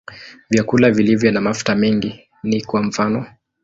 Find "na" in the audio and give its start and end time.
1.31-1.41